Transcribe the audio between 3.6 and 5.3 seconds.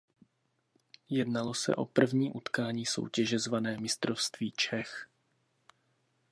Mistrovství Čech.